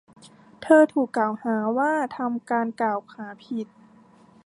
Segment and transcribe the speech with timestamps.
[0.61, 3.67] เธอถูกกล่าวหาว่าทำการกล่าวหาผิด